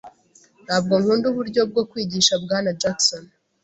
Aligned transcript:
Ntabwo 0.65 0.93
nkunda 1.01 1.25
uburyo 1.31 1.61
bwo 1.71 1.83
kwigisha 1.89 2.33
bwana 2.43 2.69
Jackson. 2.81 3.23